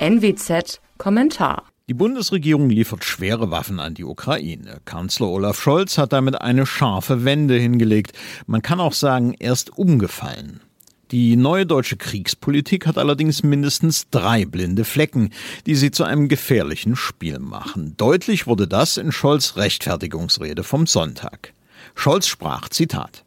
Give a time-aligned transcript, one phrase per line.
[0.00, 4.78] NWZ Kommentar die Bundesregierung liefert schwere Waffen an die Ukraine.
[4.84, 8.12] Kanzler Olaf Scholz hat damit eine scharfe Wende hingelegt.
[8.46, 10.60] Man kann auch sagen, er ist umgefallen.
[11.10, 15.30] Die neue deutsche Kriegspolitik hat allerdings mindestens drei blinde Flecken,
[15.64, 17.94] die sie zu einem gefährlichen Spiel machen.
[17.96, 21.54] Deutlich wurde das in Scholz Rechtfertigungsrede vom Sonntag.
[21.94, 23.24] Scholz sprach, Zitat,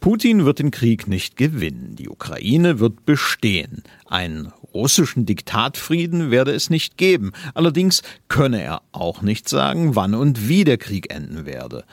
[0.00, 3.82] Putin wird den Krieg nicht gewinnen, die Ukraine wird bestehen.
[4.06, 10.48] Einen russischen Diktatfrieden werde es nicht geben, allerdings könne er auch nicht sagen, wann und
[10.48, 11.84] wie der Krieg enden werde.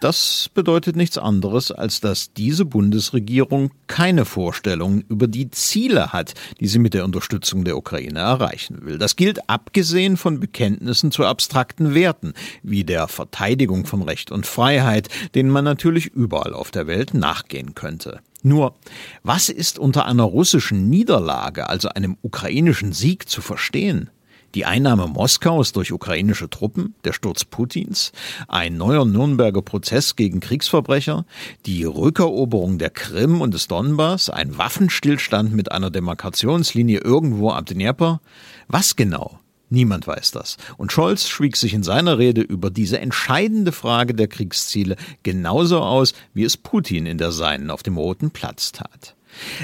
[0.00, 6.68] Das bedeutet nichts anderes, als dass diese Bundesregierung keine Vorstellungen über die Ziele hat, die
[6.68, 8.98] sie mit der Unterstützung der Ukraine erreichen will.
[8.98, 15.08] Das gilt abgesehen von Bekenntnissen zu abstrakten Werten, wie der Verteidigung von Recht und Freiheit,
[15.34, 18.20] denen man natürlich überall auf der Welt nachgehen könnte.
[18.44, 18.76] Nur,
[19.24, 24.10] was ist unter einer russischen Niederlage, also einem ukrainischen Sieg, zu verstehen?
[24.54, 28.12] Die Einnahme Moskaus durch ukrainische Truppen, der Sturz Putins,
[28.48, 31.24] ein neuer Nürnberger Prozess gegen Kriegsverbrecher,
[31.66, 38.20] die Rückeroberung der Krim und des Donbass, ein Waffenstillstand mit einer Demarkationslinie irgendwo ab Dnieper.
[38.68, 39.38] Was genau?
[39.70, 40.56] Niemand weiß das.
[40.78, 46.14] Und Scholz schwieg sich in seiner Rede über diese entscheidende Frage der Kriegsziele genauso aus,
[46.32, 49.14] wie es Putin in der seinen auf dem Roten Platz tat.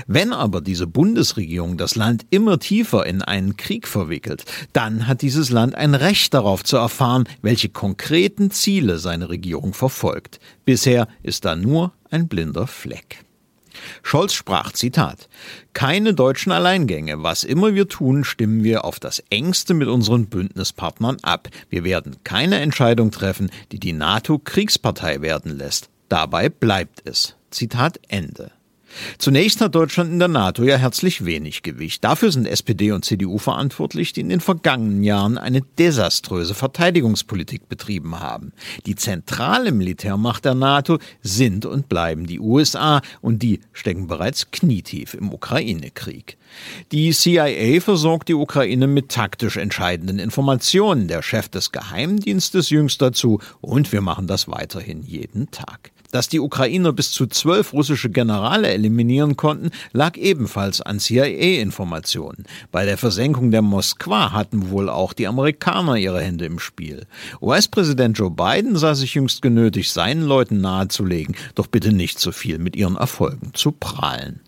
[0.06, 5.50] Wenn aber diese Bundesregierung das Land immer tiefer in einen Krieg verwickelt, dann hat dieses
[5.50, 10.40] Land ein Recht darauf zu erfahren, welche konkreten Ziele seine Regierung verfolgt.
[10.64, 13.24] Bisher ist da nur ein blinder Fleck.
[14.02, 15.28] Scholz sprach, Zitat,
[15.72, 17.22] keine deutschen Alleingänge.
[17.22, 21.48] Was immer wir tun, stimmen wir auf das engste mit unseren Bündnispartnern ab.
[21.70, 25.90] Wir werden keine Entscheidung treffen, die die NATO Kriegspartei werden lässt.
[26.08, 27.36] Dabei bleibt es.
[27.50, 28.52] Zitat Ende.
[29.19, 32.05] Zunächst hat Deutschland in der NATO ja herzlich wenig Gewicht.
[32.05, 38.20] Dafür sind SPD und CDU verantwortlich, die in den vergangenen Jahren eine desaströse Verteidigungspolitik betrieben
[38.20, 38.53] haben.
[38.87, 45.15] Die zentrale Militärmacht der NATO sind und bleiben die USA und die stecken bereits knietief
[45.15, 46.37] im Ukraine-Krieg.
[46.93, 51.09] Die CIA versorgt die Ukraine mit taktisch entscheidenden Informationen.
[51.09, 55.94] Der Chef des Geheimdienstes jüngst dazu und wir machen das weiterhin jeden Tag.
[56.14, 62.44] Dass die Ukrainer bis zu zwölf russische Generale eliminieren konnten, lag ebenfalls an CIA-Informationen.
[62.70, 67.08] Bei der Versenkung der Moskwa hatten wohl auch die Amerikaner ihre Hände im Spiel.
[67.42, 72.60] US-Präsident Joe Biden sah sich jüngst genötigt, seinen Leuten nahezulegen, doch bitte nicht zu viel
[72.60, 74.38] mit ihren Erfolgen zu prahlen.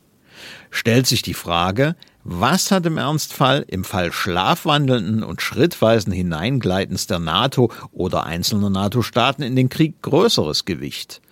[0.70, 7.18] Stellt sich die Frage, was hat im Ernstfall im Fall schlafwandelnden und schrittweisen Hineingleitens der
[7.18, 11.22] NATO oder einzelner NATO-Staaten in den Krieg größeres Gewicht?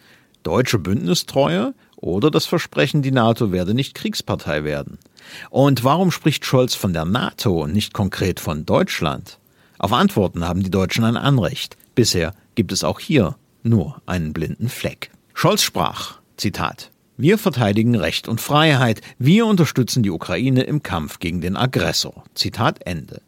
[0.45, 4.99] Deutsche Bündnistreue oder das Versprechen, die NATO werde nicht Kriegspartei werden.
[5.51, 9.39] Und warum spricht Scholz von der NATO und nicht konkret von Deutschland?
[9.79, 11.77] Auf Antworten haben die Deutschen ein Anrecht.
[11.95, 15.11] Bisher gibt es auch hier nur einen blinden Fleck.
[15.33, 19.01] Scholz sprach, Zitat, wir verteidigen Recht und Freiheit.
[19.19, 22.25] Wir unterstützen die Ukraine im Kampf gegen den Aggressor.
[22.35, 23.23] Zitat Ende.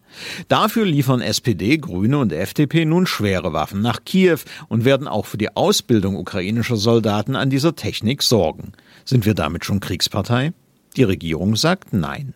[0.48, 4.38] Dafür liefern SPD, Grüne und FDP nun schwere Waffen nach Kiew
[4.68, 8.72] und werden auch für die Ausbildung ukrainischer Soldaten an dieser Technik sorgen.
[9.04, 10.52] Sind wir damit schon Kriegspartei?
[10.96, 12.34] Die Regierung sagt nein.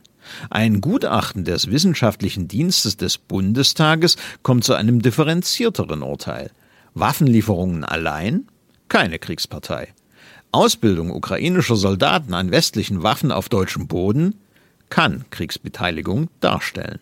[0.50, 6.52] Ein Gutachten des Wissenschaftlichen Dienstes des Bundestages kommt zu einem differenzierteren Urteil.
[6.94, 8.46] Waffenlieferungen allein?
[8.88, 9.88] Keine Kriegspartei.
[10.52, 14.34] Ausbildung ukrainischer Soldaten an westlichen Waffen auf deutschem Boden
[14.88, 16.98] kann Kriegsbeteiligung darstellen.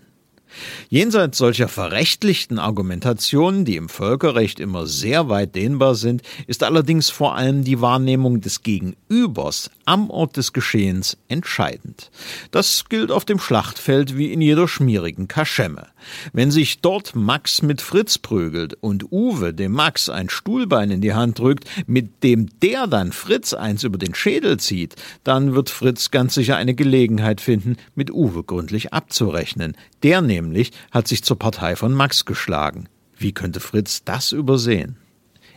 [0.88, 7.36] Jenseits solcher verrechtlichten Argumentationen, die im Völkerrecht immer sehr weit dehnbar sind, ist allerdings vor
[7.36, 12.10] allem die Wahrnehmung des Gegenübers am Ort des Geschehens entscheidend.
[12.50, 15.88] Das gilt auf dem Schlachtfeld wie in jeder schmierigen Kaschemme.
[16.34, 21.14] Wenn sich dort Max mit Fritz prügelt und Uwe dem Max ein Stuhlbein in die
[21.14, 24.94] Hand drückt, mit dem der dann Fritz eins über den Schädel zieht,
[25.24, 29.74] dann wird Fritz ganz sicher eine Gelegenheit finden, mit Uwe gründlich abzurechnen.
[30.02, 32.90] Der nämlich hat sich zur Partei von Max geschlagen.
[33.16, 34.98] Wie könnte Fritz das übersehen?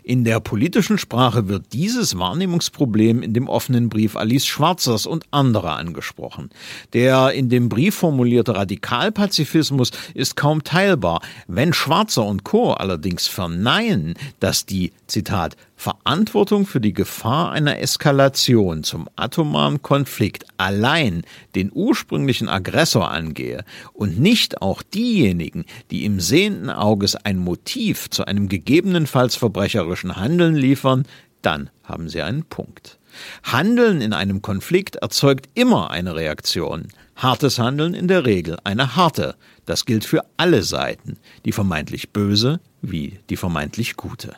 [0.03, 5.77] In der politischen Sprache wird dieses Wahrnehmungsproblem in dem offenen Brief Alice Schwarzers und anderer
[5.77, 6.49] angesprochen.
[6.93, 11.21] Der in dem Brief formulierte Radikalpazifismus ist kaum teilbar.
[11.47, 12.73] Wenn Schwarzer und Co.
[12.73, 21.23] allerdings verneinen, dass die, Zitat, Verantwortung für die Gefahr einer Eskalation zum atomaren Konflikt allein
[21.55, 28.25] den ursprünglichen Aggressor angehe und nicht auch diejenigen, die im sehenden Auges ein Motiv zu
[28.25, 31.07] einem gegebenenfalls verbrecherischen Handeln liefern,
[31.41, 32.99] dann haben Sie einen Punkt.
[33.41, 36.89] Handeln in einem Konflikt erzeugt immer eine Reaktion.
[37.15, 39.33] Hartes Handeln in der Regel eine harte.
[39.65, 44.35] Das gilt für alle Seiten, die vermeintlich böse wie die vermeintlich gute.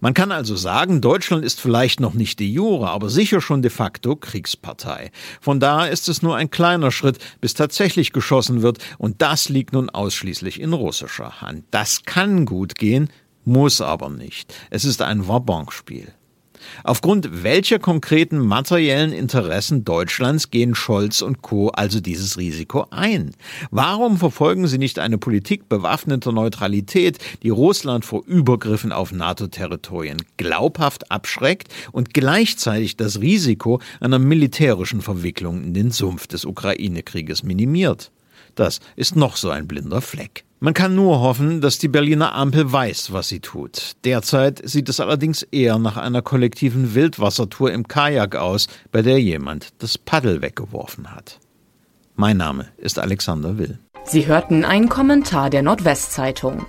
[0.00, 3.70] Man kann also sagen, Deutschland ist vielleicht noch nicht de jure, aber sicher schon de
[3.70, 5.10] facto Kriegspartei.
[5.40, 9.72] Von daher ist es nur ein kleiner Schritt, bis tatsächlich geschossen wird, und das liegt
[9.72, 11.64] nun ausschließlich in russischer Hand.
[11.70, 13.10] Das kann gut gehen,
[13.44, 14.54] muss aber nicht.
[14.70, 16.12] Es ist ein Wabonspiel.
[16.84, 21.68] Aufgrund welcher konkreten materiellen Interessen Deutschlands gehen Scholz und Co.
[21.68, 23.32] also dieses Risiko ein?
[23.70, 31.10] Warum verfolgen sie nicht eine Politik bewaffneter Neutralität, die Russland vor Übergriffen auf NATO-Territorien glaubhaft
[31.10, 38.10] abschreckt und gleichzeitig das Risiko einer militärischen Verwicklung in den Sumpf des Ukraine-Krieges minimiert?
[38.54, 40.45] Das ist noch so ein blinder Fleck.
[40.58, 43.92] Man kann nur hoffen, dass die Berliner Ampel weiß, was sie tut.
[44.04, 49.68] Derzeit sieht es allerdings eher nach einer kollektiven Wildwassertour im Kajak aus, bei der jemand
[49.82, 51.40] das Paddel weggeworfen hat.
[52.14, 53.78] Mein Name ist Alexander Will.
[54.04, 56.64] Sie hörten einen Kommentar der Nordwestzeitung.